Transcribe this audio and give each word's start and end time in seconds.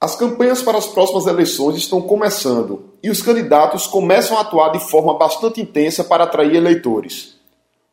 As 0.00 0.14
campanhas 0.14 0.62
para 0.62 0.78
as 0.78 0.86
próximas 0.86 1.26
eleições 1.26 1.76
estão 1.76 2.00
começando 2.00 2.94
e 3.02 3.10
os 3.10 3.20
candidatos 3.20 3.88
começam 3.88 4.38
a 4.38 4.42
atuar 4.42 4.70
de 4.70 4.78
forma 4.78 5.18
bastante 5.18 5.60
intensa 5.60 6.04
para 6.04 6.22
atrair 6.22 6.54
eleitores. 6.54 7.34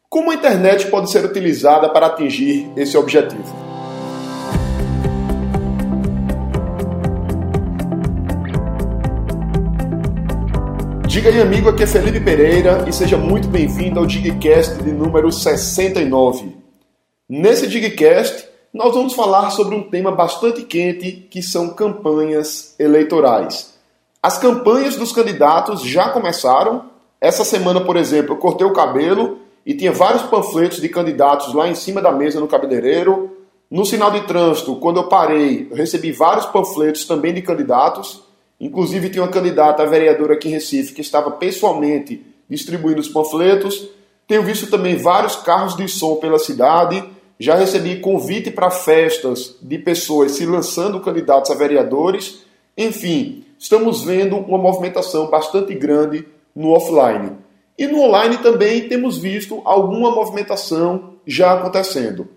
Como 0.07 0.29
a 0.29 0.35
internet 0.35 0.85
pode 0.91 1.09
ser 1.09 1.25
utilizada 1.25 1.89
para 1.89 2.05
atingir 2.05 2.71
esse 2.77 2.95
objetivo? 2.95 3.51
Diga 11.07 11.29
aí, 11.29 11.41
amigo, 11.41 11.69
aqui 11.69 11.81
é 11.81 11.87
Felipe 11.87 12.19
Pereira 12.19 12.85
e 12.87 12.93
seja 12.93 13.17
muito 13.17 13.47
bem-vindo 13.47 13.99
ao 13.99 14.05
Digcast 14.05 14.75
de 14.83 14.91
número 14.91 15.31
69. 15.31 16.55
Nesse 17.27 17.65
Digcast, 17.65 18.47
nós 18.75 18.93
vamos 18.93 19.13
falar 19.13 19.51
sobre 19.51 19.73
um 19.73 19.83
tema 19.83 20.11
bastante 20.11 20.61
quente 20.63 21.09
que 21.31 21.41
são 21.41 21.69
campanhas 21.69 22.75
eleitorais. 22.77 23.73
As 24.21 24.37
campanhas 24.37 24.97
dos 24.97 25.13
candidatos 25.13 25.81
já 25.81 26.09
começaram. 26.09 26.83
Essa 27.21 27.45
semana, 27.45 27.79
por 27.79 27.95
exemplo, 27.95 28.33
eu 28.33 28.37
cortei 28.37 28.67
o 28.67 28.73
cabelo 28.73 29.37
e 29.65 29.73
tinha 29.73 29.93
vários 29.93 30.23
panfletos 30.23 30.81
de 30.81 30.89
candidatos 30.89 31.53
lá 31.53 31.69
em 31.69 31.73
cima 31.73 32.01
da 32.01 32.11
mesa 32.11 32.41
no 32.41 32.49
cabeleireiro. 32.49 33.37
No 33.71 33.85
sinal 33.85 34.11
de 34.11 34.27
trânsito, 34.27 34.75
quando 34.75 34.97
eu 34.97 35.07
parei, 35.07 35.69
eu 35.71 35.77
recebi 35.77 36.11
vários 36.11 36.45
panfletos 36.47 37.05
também 37.05 37.33
de 37.33 37.41
candidatos. 37.41 38.23
Inclusive, 38.59 39.09
tinha 39.09 39.23
uma 39.23 39.31
candidata 39.31 39.83
a 39.83 39.85
vereadora 39.85 40.33
aqui 40.33 40.49
em 40.49 40.51
Recife 40.51 40.93
que 40.93 40.99
estava 40.99 41.31
pessoalmente 41.31 42.25
distribuindo 42.49 42.99
os 42.99 43.07
panfletos. 43.07 43.87
Tenho 44.27 44.43
visto 44.43 44.69
também 44.69 44.97
vários 44.97 45.37
carros 45.37 45.77
de 45.77 45.87
som 45.87 46.17
pela 46.17 46.37
cidade 46.37 47.14
já 47.39 47.55
recebi 47.55 47.99
convite 47.99 48.49
para 48.49 48.69
festas 48.69 49.55
de 49.61 49.77
pessoas 49.77 50.33
se 50.33 50.45
lançando 50.45 51.01
candidatos 51.01 51.51
a 51.51 51.55
vereadores. 51.55 52.43
Enfim, 52.77 53.43
estamos 53.59 54.03
vendo 54.03 54.37
uma 54.37 54.57
movimentação 54.57 55.29
bastante 55.29 55.73
grande 55.73 56.25
no 56.55 56.69
offline. 56.69 57.33
E 57.77 57.87
no 57.87 57.99
online 58.01 58.37
também 58.37 58.87
temos 58.87 59.17
visto 59.17 59.61
alguma 59.65 60.11
movimentação 60.11 61.15
já 61.27 61.53
acontecendo. 61.53 62.27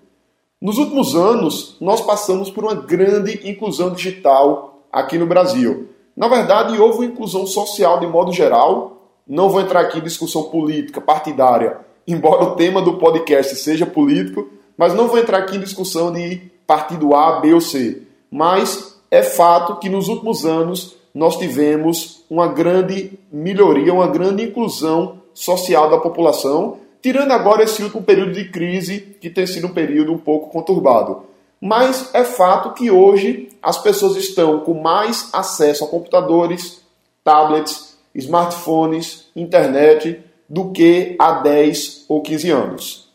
Nos 0.60 0.78
últimos 0.78 1.14
anos, 1.14 1.76
nós 1.80 2.00
passamos 2.00 2.50
por 2.50 2.64
uma 2.64 2.74
grande 2.74 3.48
inclusão 3.48 3.92
digital 3.92 4.82
aqui 4.90 5.16
no 5.16 5.26
Brasil. 5.26 5.90
Na 6.16 6.26
verdade, 6.26 6.76
houve 6.80 7.06
inclusão 7.06 7.46
social 7.46 8.00
de 8.00 8.08
modo 8.08 8.32
geral. 8.32 9.12
Não 9.24 9.48
vou 9.48 9.60
entrar 9.60 9.82
aqui 9.82 9.98
em 9.98 10.02
discussão 10.02 10.44
política, 10.44 11.00
partidária, 11.00 11.78
embora 12.08 12.42
o 12.42 12.56
tema 12.56 12.82
do 12.82 12.94
podcast 12.94 13.54
seja 13.54 13.86
político, 13.86 14.48
mas 14.78 14.94
não 14.94 15.08
vou 15.08 15.18
entrar 15.18 15.38
aqui 15.38 15.56
em 15.56 15.60
discussão 15.60 16.12
de 16.12 16.40
partido 16.64 17.14
A, 17.14 17.40
B 17.40 17.52
ou 17.52 17.60
C. 17.60 18.02
Mas 18.30 18.96
é 19.10 19.22
fato 19.22 19.80
que 19.80 19.88
nos 19.88 20.06
últimos 20.06 20.46
anos 20.46 20.96
nós 21.12 21.36
tivemos 21.36 22.24
uma 22.30 22.46
grande 22.46 23.18
melhoria, 23.32 23.92
uma 23.92 24.06
grande 24.06 24.44
inclusão 24.44 25.20
social 25.34 25.90
da 25.90 25.98
população, 25.98 26.78
tirando 27.02 27.32
agora 27.32 27.64
esse 27.64 27.82
último 27.82 28.02
período 28.02 28.32
de 28.32 28.50
crise, 28.50 29.16
que 29.20 29.28
tem 29.28 29.46
sido 29.46 29.66
um 29.66 29.72
período 29.72 30.12
um 30.12 30.18
pouco 30.18 30.50
conturbado. 30.50 31.24
Mas 31.60 32.10
é 32.14 32.22
fato 32.22 32.72
que 32.72 32.90
hoje 32.90 33.48
as 33.60 33.78
pessoas 33.78 34.16
estão 34.16 34.60
com 34.60 34.74
mais 34.74 35.28
acesso 35.32 35.84
a 35.84 35.88
computadores, 35.88 36.82
tablets, 37.24 37.96
smartphones, 38.14 39.28
internet 39.34 40.20
do 40.48 40.70
que 40.70 41.16
há 41.18 41.32
10 41.32 42.04
ou 42.08 42.22
15 42.22 42.50
anos. 42.50 43.07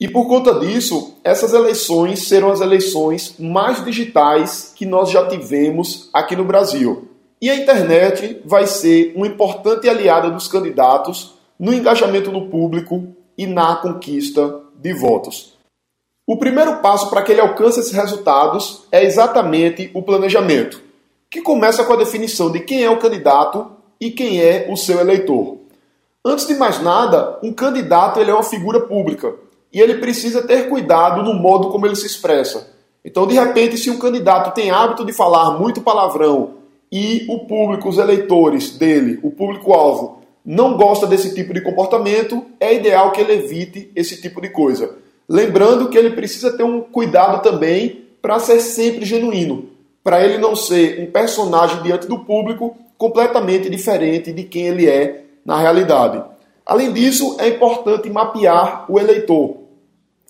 E 0.00 0.08
por 0.08 0.26
conta 0.26 0.58
disso, 0.58 1.18
essas 1.22 1.52
eleições 1.52 2.26
serão 2.26 2.50
as 2.50 2.60
eleições 2.60 3.36
mais 3.38 3.84
digitais 3.84 4.72
que 4.74 4.84
nós 4.84 5.10
já 5.10 5.26
tivemos 5.28 6.10
aqui 6.12 6.34
no 6.34 6.44
Brasil. 6.44 7.08
E 7.40 7.48
a 7.48 7.54
internet 7.54 8.40
vai 8.44 8.66
ser 8.66 9.12
uma 9.14 9.26
importante 9.26 9.88
aliada 9.88 10.30
dos 10.30 10.48
candidatos 10.48 11.34
no 11.58 11.72
engajamento 11.72 12.30
do 12.30 12.46
público 12.46 13.06
e 13.38 13.46
na 13.46 13.76
conquista 13.76 14.60
de 14.74 14.92
votos. 14.92 15.54
O 16.26 16.38
primeiro 16.38 16.80
passo 16.80 17.08
para 17.10 17.22
que 17.22 17.30
ele 17.30 17.40
alcance 17.40 17.78
esses 17.78 17.92
resultados 17.92 18.86
é 18.90 19.04
exatamente 19.04 19.90
o 19.94 20.02
planejamento, 20.02 20.82
que 21.30 21.42
começa 21.42 21.84
com 21.84 21.92
a 21.92 21.96
definição 21.96 22.50
de 22.50 22.60
quem 22.60 22.82
é 22.82 22.90
o 22.90 22.98
candidato 22.98 23.70
e 24.00 24.10
quem 24.10 24.40
é 24.40 24.66
o 24.70 24.76
seu 24.76 24.98
eleitor. 24.98 25.58
Antes 26.24 26.46
de 26.46 26.54
mais 26.54 26.82
nada, 26.82 27.38
um 27.42 27.52
candidato 27.52 28.18
ele 28.18 28.30
é 28.30 28.34
uma 28.34 28.42
figura 28.42 28.80
pública 28.80 29.43
e 29.74 29.80
ele 29.80 29.96
precisa 29.96 30.40
ter 30.40 30.68
cuidado 30.68 31.22
no 31.22 31.34
modo 31.34 31.68
como 31.68 31.84
ele 31.84 31.96
se 31.96 32.06
expressa. 32.06 32.72
Então, 33.04 33.26
de 33.26 33.34
repente, 33.34 33.76
se 33.76 33.90
um 33.90 33.98
candidato 33.98 34.54
tem 34.54 34.70
hábito 34.70 35.04
de 35.04 35.12
falar 35.12 35.58
muito 35.58 35.82
palavrão 35.82 36.54
e 36.90 37.26
o 37.28 37.40
público, 37.40 37.88
os 37.88 37.98
eleitores 37.98 38.78
dele, 38.78 39.18
o 39.22 39.32
público-alvo, 39.32 40.22
não 40.44 40.76
gosta 40.76 41.06
desse 41.06 41.34
tipo 41.34 41.52
de 41.52 41.60
comportamento, 41.60 42.46
é 42.60 42.72
ideal 42.74 43.10
que 43.10 43.20
ele 43.20 43.32
evite 43.32 43.90
esse 43.96 44.22
tipo 44.22 44.40
de 44.40 44.48
coisa. 44.48 44.96
Lembrando 45.28 45.88
que 45.88 45.98
ele 45.98 46.10
precisa 46.10 46.56
ter 46.56 46.62
um 46.62 46.80
cuidado 46.80 47.42
também 47.42 48.04
para 48.22 48.38
ser 48.38 48.60
sempre 48.60 49.04
genuíno, 49.04 49.70
para 50.02 50.24
ele 50.24 50.38
não 50.38 50.54
ser 50.54 51.00
um 51.00 51.10
personagem 51.10 51.82
diante 51.82 52.06
do 52.06 52.20
público 52.20 52.76
completamente 52.96 53.68
diferente 53.68 54.32
de 54.32 54.44
quem 54.44 54.68
ele 54.68 54.88
é 54.88 55.24
na 55.44 55.58
realidade. 55.58 56.22
Além 56.64 56.92
disso, 56.92 57.36
é 57.38 57.48
importante 57.48 58.08
mapear 58.08 58.86
o 58.88 58.98
eleitor. 58.98 59.63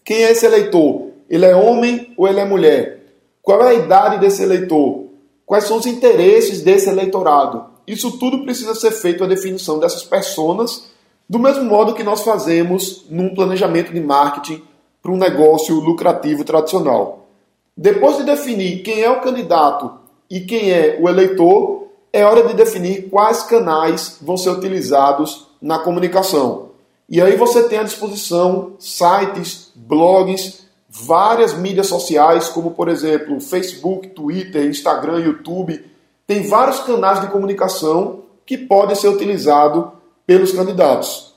Quem 0.04 0.22
é 0.22 0.32
esse 0.32 0.44
eleitor? 0.44 1.10
Ele 1.31 1.47
é 1.47 1.56
homem 1.56 2.12
ou 2.16 2.28
ele 2.28 2.38
é 2.38 2.44
mulher? 2.44 3.00
Qual 3.41 3.62
é 3.62 3.70
a 3.70 3.75
idade 3.75 4.19
desse 4.19 4.42
eleitor? 4.42 5.06
Quais 5.47 5.65
são 5.65 5.78
os 5.78 5.87
interesses 5.87 6.62
desse 6.62 6.91
eleitorado? 6.91 7.65
Isso 7.87 8.19
tudo 8.19 8.44
precisa 8.44 8.75
ser 8.75 8.91
feito 8.91 9.25
a 9.25 9.26
definição 9.26 9.78
dessas 9.78 10.03
pessoas, 10.03 10.91
do 11.28 11.38
mesmo 11.38 11.65
modo 11.65 11.94
que 11.94 12.03
nós 12.03 12.22
fazemos 12.22 13.06
num 13.09 13.34
planejamento 13.34 13.92
de 13.92 14.00
marketing 14.00 14.62
para 15.03 15.12
um 15.12 15.16
negócio 15.16 15.75
lucrativo 15.81 16.44
tradicional. 16.44 17.26
Depois 17.75 18.19
de 18.19 18.25
definir 18.25 18.82
quem 18.82 19.03
é 19.03 19.10
o 19.10 19.22
candidato 19.22 19.91
e 20.31 20.41
quem 20.41 20.71
é 20.71 20.98
o 21.00 21.09
eleitor, 21.09 21.88
é 22.12 22.25
hora 22.25 22.47
de 22.47 22.54
definir 22.54 23.09
quais 23.09 23.42
canais 23.42 24.19
vão 24.21 24.36
ser 24.36 24.50
utilizados 24.50 25.47
na 25.60 25.78
comunicação. 25.78 26.74
E 27.09 27.20
aí 27.20 27.37
você 27.37 27.69
tem 27.69 27.78
à 27.78 27.82
disposição 27.82 28.75
sites, 28.78 29.70
blogs, 29.75 30.65
várias 30.88 31.53
mídias 31.54 31.88
sociais, 31.88 32.48
como 32.48 32.70
por 32.70 32.88
exemplo 32.88 33.41
Facebook, 33.41 34.09
Twitter, 34.09 34.65
Instagram, 34.66 35.20
YouTube. 35.20 35.84
Tem 36.26 36.47
vários 36.47 36.81
canais 36.81 37.20
de 37.20 37.26
comunicação 37.26 38.22
que 38.47 38.56
podem 38.56 38.97
ser 38.97 39.09
utilizados 39.09 39.87
pelos 40.26 40.53
candidatos. 40.53 41.34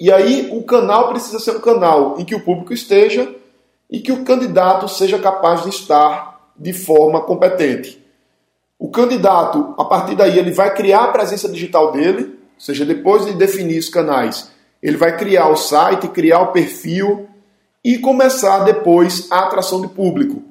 E 0.00 0.10
aí 0.10 0.48
o 0.52 0.62
canal 0.62 1.08
precisa 1.08 1.38
ser 1.38 1.56
um 1.56 1.60
canal 1.60 2.16
em 2.18 2.24
que 2.24 2.34
o 2.34 2.44
público 2.44 2.72
esteja 2.72 3.34
e 3.90 4.00
que 4.00 4.12
o 4.12 4.24
candidato 4.24 4.88
seja 4.88 5.18
capaz 5.18 5.62
de 5.64 5.68
estar 5.68 6.50
de 6.56 6.72
forma 6.72 7.20
competente. 7.20 8.02
O 8.78 8.88
candidato, 8.88 9.74
a 9.78 9.84
partir 9.84 10.14
daí, 10.14 10.38
ele 10.38 10.50
vai 10.50 10.74
criar 10.74 11.04
a 11.04 11.08
presença 11.08 11.48
digital 11.48 11.92
dele, 11.92 12.24
ou 12.24 12.60
seja, 12.60 12.84
depois 12.84 13.26
de 13.26 13.34
definir 13.34 13.78
os 13.78 13.88
canais, 13.88 14.50
ele 14.82 14.96
vai 14.96 15.16
criar 15.16 15.48
o 15.48 15.56
site, 15.56 16.08
criar 16.08 16.40
o 16.40 16.52
perfil 16.52 17.28
e 17.84 17.98
começar 17.98 18.60
depois 18.60 19.30
a 19.30 19.40
atração 19.40 19.80
de 19.80 19.88
público. 19.88 20.42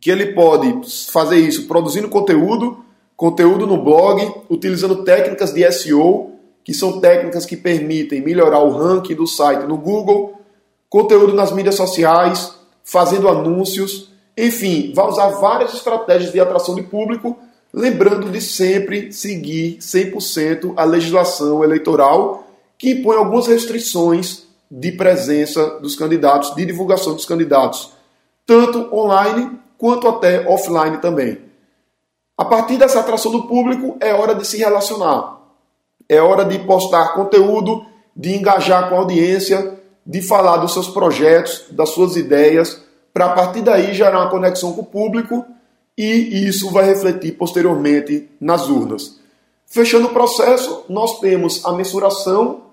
Que 0.00 0.10
ele 0.10 0.32
pode 0.32 0.80
fazer 1.10 1.36
isso 1.36 1.66
produzindo 1.66 2.08
conteúdo, 2.08 2.84
conteúdo 3.16 3.66
no 3.66 3.76
blog, 3.82 4.32
utilizando 4.48 5.04
técnicas 5.04 5.52
de 5.52 5.70
SEO, 5.70 6.32
que 6.64 6.72
são 6.72 7.00
técnicas 7.00 7.44
que 7.44 7.56
permitem 7.56 8.22
melhorar 8.22 8.60
o 8.60 8.70
ranking 8.70 9.14
do 9.14 9.26
site 9.26 9.66
no 9.66 9.76
Google, 9.76 10.40
conteúdo 10.88 11.34
nas 11.34 11.52
mídias 11.52 11.74
sociais, 11.74 12.54
fazendo 12.84 13.28
anúncios, 13.28 14.10
enfim, 14.36 14.92
vai 14.94 15.06
usar 15.06 15.28
várias 15.28 15.74
estratégias 15.74 16.32
de 16.32 16.40
atração 16.40 16.74
de 16.74 16.82
público, 16.82 17.38
lembrando 17.72 18.30
de 18.30 18.40
sempre 18.40 19.12
seguir 19.12 19.78
100% 19.78 20.74
a 20.76 20.84
legislação 20.84 21.62
eleitoral 21.62 22.41
que 22.82 22.90
impõe 22.90 23.16
algumas 23.16 23.46
restrições 23.46 24.42
de 24.68 24.90
presença 24.90 25.78
dos 25.78 25.94
candidatos, 25.94 26.52
de 26.56 26.66
divulgação 26.66 27.14
dos 27.14 27.24
candidatos, 27.24 27.92
tanto 28.44 28.92
online 28.92 29.56
quanto 29.78 30.08
até 30.08 30.48
offline 30.48 30.98
também. 30.98 31.38
A 32.36 32.44
partir 32.44 32.78
dessa 32.78 32.98
atração 32.98 33.30
do 33.30 33.44
público, 33.44 33.96
é 34.00 34.12
hora 34.12 34.34
de 34.34 34.44
se 34.44 34.56
relacionar. 34.56 35.38
É 36.08 36.20
hora 36.20 36.44
de 36.44 36.58
postar 36.58 37.14
conteúdo, 37.14 37.86
de 38.16 38.34
engajar 38.34 38.88
com 38.88 38.96
a 38.96 38.98
audiência, 38.98 39.78
de 40.04 40.20
falar 40.20 40.56
dos 40.56 40.72
seus 40.72 40.88
projetos, 40.88 41.66
das 41.70 41.90
suas 41.90 42.16
ideias, 42.16 42.82
para 43.14 43.26
a 43.26 43.32
partir 43.32 43.62
daí 43.62 43.94
gerar 43.94 44.22
uma 44.22 44.30
conexão 44.30 44.72
com 44.72 44.80
o 44.80 44.86
público 44.86 45.46
e 45.96 46.48
isso 46.48 46.68
vai 46.70 46.86
refletir 46.86 47.30
posteriormente 47.38 48.28
nas 48.40 48.68
urnas. 48.68 49.20
Fechando 49.68 50.08
o 50.08 50.12
processo, 50.12 50.84
nós 50.88 51.20
temos 51.20 51.64
a 51.64 51.72
mensuração 51.72 52.71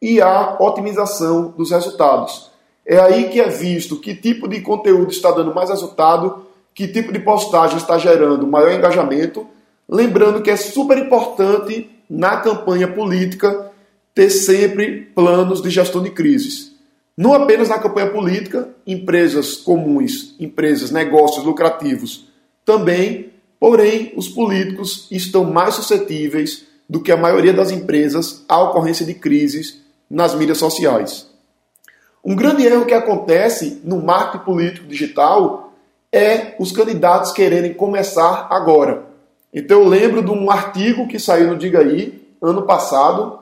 e 0.00 0.20
a 0.20 0.56
otimização 0.60 1.54
dos 1.56 1.70
resultados. 1.70 2.50
É 2.86 2.98
aí 2.98 3.28
que 3.28 3.40
é 3.40 3.48
visto 3.48 3.96
que 3.96 4.14
tipo 4.14 4.48
de 4.48 4.60
conteúdo 4.60 5.10
está 5.10 5.30
dando 5.30 5.54
mais 5.54 5.70
resultado, 5.70 6.46
que 6.74 6.88
tipo 6.88 7.12
de 7.12 7.18
postagem 7.18 7.76
está 7.76 7.98
gerando 7.98 8.46
maior 8.46 8.72
engajamento. 8.72 9.46
Lembrando 9.88 10.42
que 10.42 10.50
é 10.50 10.56
super 10.56 10.96
importante 10.96 11.90
na 12.08 12.38
campanha 12.38 12.88
política 12.88 13.70
ter 14.14 14.30
sempre 14.30 15.02
planos 15.14 15.60
de 15.60 15.70
gestão 15.70 16.02
de 16.02 16.10
crises. 16.10 16.72
Não 17.16 17.34
apenas 17.34 17.68
na 17.68 17.78
campanha 17.78 18.10
política, 18.10 18.68
empresas 18.86 19.56
comuns, 19.56 20.36
empresas, 20.38 20.90
negócios 20.90 21.44
lucrativos 21.44 22.28
também, 22.68 23.32
porém, 23.58 24.12
os 24.14 24.28
políticos 24.28 25.08
estão 25.10 25.42
mais 25.42 25.74
suscetíveis 25.74 26.66
do 26.86 27.00
que 27.00 27.10
a 27.10 27.16
maioria 27.16 27.54
das 27.54 27.70
empresas 27.70 28.44
à 28.46 28.62
ocorrência 28.62 29.06
de 29.06 29.14
crises 29.14 29.80
nas 30.10 30.34
mídias 30.34 30.58
sociais. 30.58 31.28
Um 32.24 32.34
grande 32.34 32.66
erro 32.66 32.84
que 32.84 32.94
acontece 32.94 33.80
no 33.84 34.02
marketing 34.02 34.44
político 34.44 34.86
digital 34.86 35.72
é 36.12 36.54
os 36.58 36.72
candidatos 36.72 37.32
quererem 37.32 37.74
começar 37.74 38.48
agora. 38.50 39.06
Então 39.52 39.82
eu 39.82 39.88
lembro 39.88 40.22
de 40.22 40.30
um 40.30 40.50
artigo 40.50 41.06
que 41.08 41.18
saiu 41.18 41.48
no 41.48 41.56
Diga 41.56 41.80
Aí, 41.80 42.26
ano 42.40 42.62
passado, 42.62 43.38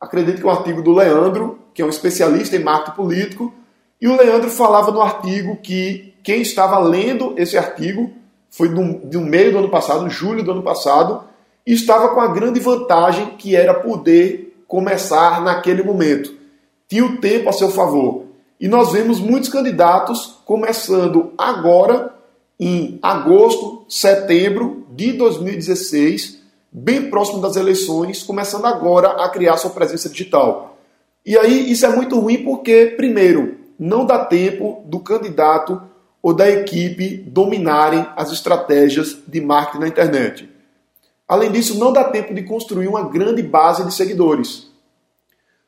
acredito 0.00 0.40
que 0.40 0.46
é 0.46 0.46
um 0.46 0.52
artigo 0.52 0.82
do 0.82 0.92
Leandro, 0.92 1.58
que 1.74 1.82
é 1.82 1.84
um 1.84 1.90
especialista 1.90 2.56
em 2.56 2.62
marketing 2.62 2.96
político, 2.96 3.54
e 4.00 4.06
o 4.06 4.16
Leandro 4.16 4.50
falava 4.50 4.90
no 4.90 5.00
artigo 5.00 5.56
que 5.56 6.14
quem 6.22 6.40
estava 6.40 6.78
lendo 6.78 7.34
esse 7.36 7.56
artigo 7.58 8.12
foi 8.50 8.68
no, 8.68 9.00
no 9.04 9.20
meio 9.20 9.52
do 9.52 9.58
ano 9.58 9.68
passado, 9.68 10.08
julho 10.08 10.42
do 10.42 10.52
ano 10.52 10.62
passado, 10.62 11.24
estava 11.66 12.08
com 12.08 12.20
a 12.20 12.28
grande 12.28 12.60
vantagem 12.60 13.36
que 13.36 13.54
era 13.54 13.74
poder 13.74 14.47
começar 14.68 15.40
naquele 15.40 15.82
momento. 15.82 16.32
Tinha 16.86 17.04
o 17.04 17.16
tempo 17.16 17.48
a 17.48 17.52
seu 17.52 17.70
favor. 17.70 18.26
E 18.60 18.68
nós 18.68 18.92
vemos 18.92 19.18
muitos 19.18 19.48
candidatos 19.48 20.38
começando 20.44 21.32
agora, 21.38 22.14
em 22.60 22.98
agosto, 23.02 23.84
setembro 23.88 24.86
de 24.90 25.12
2016, 25.12 26.38
bem 26.70 27.08
próximo 27.08 27.40
das 27.40 27.56
eleições, 27.56 28.22
começando 28.22 28.66
agora 28.66 29.24
a 29.24 29.28
criar 29.30 29.56
sua 29.56 29.70
presença 29.70 30.08
digital. 30.08 30.76
E 31.24 31.36
aí 31.38 31.70
isso 31.70 31.86
é 31.86 31.88
muito 31.88 32.18
ruim 32.18 32.44
porque, 32.44 32.94
primeiro, 32.96 33.56
não 33.78 34.04
dá 34.04 34.24
tempo 34.24 34.82
do 34.84 34.98
candidato 35.00 35.80
ou 36.20 36.34
da 36.34 36.50
equipe 36.50 37.16
dominarem 37.16 38.06
as 38.16 38.32
estratégias 38.32 39.16
de 39.26 39.40
marketing 39.40 39.78
na 39.78 39.88
internet. 39.88 40.57
Além 41.28 41.52
disso, 41.52 41.78
não 41.78 41.92
dá 41.92 42.04
tempo 42.04 42.32
de 42.32 42.42
construir 42.42 42.88
uma 42.88 43.02
grande 43.02 43.42
base 43.42 43.84
de 43.84 43.92
seguidores. 43.92 44.66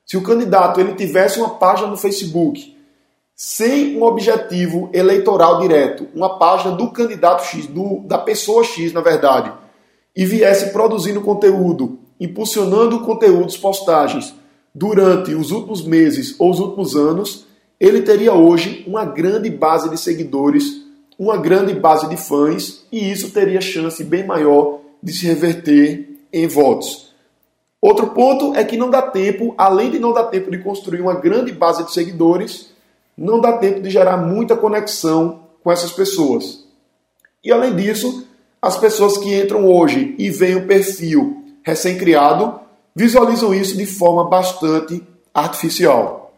Se 0.06 0.16
o 0.16 0.22
candidato 0.22 0.80
ele 0.80 0.94
tivesse 0.94 1.38
uma 1.38 1.50
página 1.50 1.88
no 1.88 1.96
Facebook 1.98 2.74
sem 3.36 3.96
um 3.96 4.02
objetivo 4.02 4.90
eleitoral 4.92 5.60
direto, 5.60 6.08
uma 6.14 6.38
página 6.38 6.74
do 6.74 6.90
candidato 6.90 7.44
X, 7.44 7.66
do, 7.66 8.00
da 8.00 8.18
pessoa 8.18 8.64
X, 8.64 8.92
na 8.92 9.00
verdade, 9.00 9.52
e 10.16 10.26
viesse 10.26 10.70
produzindo 10.70 11.20
conteúdo, 11.20 11.98
impulsionando 12.18 13.00
conteúdos, 13.00 13.56
postagens 13.56 14.34
durante 14.74 15.34
os 15.34 15.50
últimos 15.50 15.82
meses 15.84 16.34
ou 16.38 16.50
os 16.50 16.58
últimos 16.58 16.96
anos, 16.96 17.46
ele 17.78 18.02
teria 18.02 18.34
hoje 18.34 18.84
uma 18.86 19.04
grande 19.04 19.48
base 19.48 19.88
de 19.88 19.96
seguidores, 19.96 20.82
uma 21.18 21.36
grande 21.36 21.72
base 21.72 22.08
de 22.08 22.16
fãs, 22.16 22.84
e 22.92 23.10
isso 23.10 23.30
teria 23.30 23.60
chance 23.60 24.02
bem 24.04 24.26
maior 24.26 24.79
de 25.02 25.12
se 25.12 25.26
reverter 25.26 26.08
em 26.32 26.46
votos. 26.46 27.14
Outro 27.80 28.08
ponto 28.08 28.54
é 28.54 28.62
que 28.62 28.76
não 28.76 28.90
dá 28.90 29.00
tempo, 29.00 29.54
além 29.56 29.90
de 29.90 29.98
não 29.98 30.12
dar 30.12 30.24
tempo 30.24 30.50
de 30.50 30.58
construir 30.58 31.00
uma 31.00 31.14
grande 31.14 31.52
base 31.52 31.84
de 31.84 31.92
seguidores, 31.92 32.70
não 33.16 33.40
dá 33.40 33.56
tempo 33.58 33.80
de 33.80 33.90
gerar 33.90 34.16
muita 34.18 34.56
conexão 34.56 35.40
com 35.62 35.72
essas 35.72 35.92
pessoas. 35.92 36.64
E 37.42 37.50
além 37.50 37.74
disso, 37.74 38.26
as 38.60 38.76
pessoas 38.76 39.16
que 39.16 39.34
entram 39.34 39.66
hoje 39.66 40.14
e 40.18 40.30
veem 40.30 40.56
o 40.56 40.66
perfil 40.66 41.42
recém-criado 41.62 42.60
visualizam 42.94 43.54
isso 43.54 43.76
de 43.76 43.86
forma 43.86 44.28
bastante 44.28 45.02
artificial. 45.32 46.32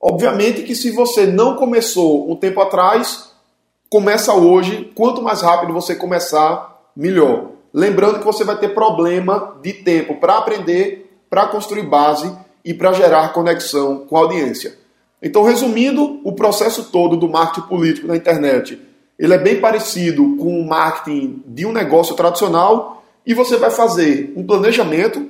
Obviamente 0.00 0.62
que 0.62 0.74
se 0.74 0.90
você 0.90 1.26
não 1.26 1.56
começou 1.56 2.30
um 2.30 2.36
tempo 2.36 2.60
atrás, 2.60 3.30
começa 3.90 4.32
hoje. 4.32 4.92
Quanto 4.94 5.20
mais 5.20 5.42
rápido 5.42 5.72
você 5.72 5.94
começar, 5.94 6.90
melhor. 6.96 7.50
Lembrando 7.72 8.18
que 8.18 8.24
você 8.24 8.44
vai 8.44 8.56
ter 8.56 8.74
problema 8.74 9.56
de 9.62 9.72
tempo 9.72 10.16
para 10.16 10.38
aprender, 10.38 11.10
para 11.28 11.46
construir 11.46 11.82
base 11.82 12.34
e 12.64 12.72
para 12.72 12.92
gerar 12.92 13.32
conexão 13.32 14.06
com 14.06 14.16
a 14.16 14.20
audiência. 14.20 14.76
Então, 15.22 15.42
resumindo, 15.42 16.20
o 16.24 16.32
processo 16.32 16.84
todo 16.84 17.16
do 17.16 17.28
marketing 17.28 17.66
político 17.66 18.06
na 18.06 18.16
internet, 18.16 18.80
ele 19.18 19.34
é 19.34 19.38
bem 19.38 19.60
parecido 19.60 20.36
com 20.36 20.60
o 20.60 20.66
marketing 20.66 21.42
de 21.46 21.66
um 21.66 21.72
negócio 21.72 22.14
tradicional 22.14 23.02
e 23.26 23.34
você 23.34 23.56
vai 23.56 23.70
fazer 23.70 24.32
um 24.36 24.46
planejamento 24.46 25.28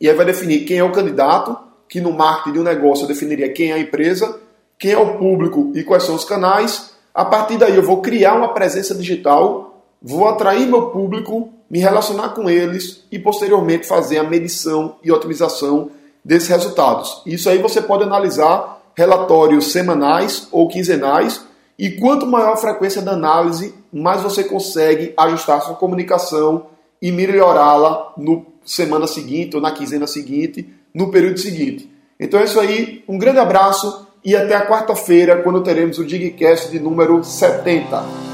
e 0.00 0.08
aí 0.08 0.14
vai 0.14 0.26
definir 0.26 0.64
quem 0.64 0.78
é 0.78 0.84
o 0.84 0.90
candidato, 0.90 1.56
que 1.88 2.00
no 2.00 2.12
marketing 2.12 2.52
de 2.52 2.58
um 2.58 2.64
negócio 2.64 3.04
eu 3.04 3.08
definiria 3.08 3.52
quem 3.52 3.70
é 3.70 3.74
a 3.74 3.78
empresa, 3.78 4.40
quem 4.78 4.92
é 4.92 4.98
o 4.98 5.16
público 5.16 5.70
e 5.74 5.84
quais 5.84 6.02
são 6.02 6.16
os 6.16 6.24
canais. 6.24 6.92
A 7.14 7.24
partir 7.24 7.56
daí 7.56 7.76
eu 7.76 7.82
vou 7.82 8.02
criar 8.02 8.34
uma 8.34 8.52
presença 8.52 8.94
digital, 8.94 9.84
vou 10.02 10.26
atrair 10.26 10.66
meu 10.66 10.88
público, 10.90 11.50
me 11.72 11.78
relacionar 11.78 12.34
com 12.34 12.50
eles 12.50 13.02
e 13.10 13.18
posteriormente 13.18 13.86
fazer 13.86 14.18
a 14.18 14.22
medição 14.22 14.96
e 15.02 15.10
otimização 15.10 15.90
desses 16.22 16.50
resultados. 16.50 17.22
Isso 17.24 17.48
aí 17.48 17.56
você 17.56 17.80
pode 17.80 18.02
analisar 18.02 18.82
relatórios 18.94 19.72
semanais 19.72 20.48
ou 20.52 20.68
quinzenais, 20.68 21.42
e 21.78 21.92
quanto 21.92 22.26
maior 22.26 22.52
a 22.52 22.56
frequência 22.58 23.00
da 23.00 23.12
análise, 23.12 23.74
mais 23.90 24.20
você 24.20 24.44
consegue 24.44 25.14
ajustar 25.16 25.62
sua 25.62 25.74
comunicação 25.74 26.66
e 27.00 27.10
melhorá-la 27.10 28.12
no 28.18 28.44
semana 28.66 29.06
seguinte 29.06 29.56
ou 29.56 29.62
na 29.62 29.72
quinzena 29.72 30.06
seguinte, 30.06 30.68
no 30.94 31.10
período 31.10 31.40
seguinte. 31.40 31.90
Então 32.20 32.38
é 32.38 32.44
isso 32.44 32.60
aí, 32.60 33.02
um 33.08 33.16
grande 33.16 33.38
abraço 33.38 34.06
e 34.22 34.36
até 34.36 34.54
a 34.54 34.68
quarta-feira, 34.68 35.42
quando 35.42 35.62
teremos 35.62 35.98
o 35.98 36.04
Digcast 36.04 36.70
de 36.70 36.78
número 36.78 37.24
70. 37.24 38.31